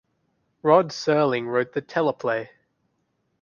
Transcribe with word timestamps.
Rod 0.63 0.87
Serling 0.89 1.45
wrote 1.45 1.73
the 1.73 1.81
teleplay. 1.83 2.49